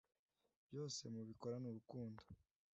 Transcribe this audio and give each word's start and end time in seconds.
byose 0.67 1.01
mubikorane 1.13 1.65
urukundo 1.69 2.21